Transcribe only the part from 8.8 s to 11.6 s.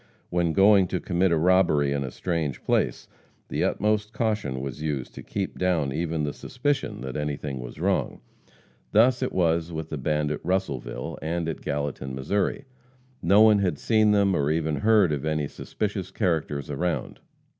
Thus it was with the band at Russellville, and